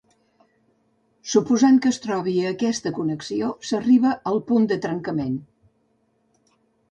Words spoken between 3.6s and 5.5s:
s'arriba al punt de trencament.